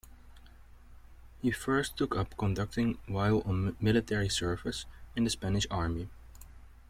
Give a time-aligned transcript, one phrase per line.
[1.43, 4.85] He first took up conducting while on military service
[5.15, 6.09] in the Spanish Army.